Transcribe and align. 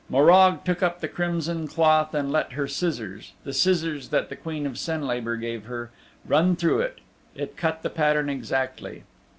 Morag 0.09 0.63
took 0.65 0.81
up 0.81 0.99
the 0.99 1.07
crimson 1.07 1.67
doth 1.67 2.11
and 2.15 2.31
let 2.31 2.53
her 2.53 2.67
scissors 2.67 3.33
the 3.43 3.53
scissors 3.53 4.09
that 4.09 4.29
the 4.29 4.35
Queen 4.35 4.65
of 4.65 4.79
Senlabor 4.79 5.35
gave 5.35 5.65
her 5.65 5.91
run 6.27 6.55
through 6.55 6.79
it. 6.79 6.97
It 7.35 7.55
cut 7.55 7.71
out 7.75 7.83
the 7.83 7.91
pattern 7.91 8.27
exactly. 8.27 9.03